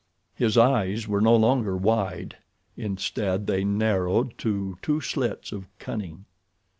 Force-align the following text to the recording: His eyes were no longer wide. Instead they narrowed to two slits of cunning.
His 0.33 0.57
eyes 0.57 1.07
were 1.07 1.21
no 1.21 1.35
longer 1.35 1.77
wide. 1.77 2.37
Instead 2.75 3.45
they 3.45 3.63
narrowed 3.63 4.35
to 4.39 4.79
two 4.81 4.99
slits 4.99 5.51
of 5.51 5.67
cunning. 5.77 6.25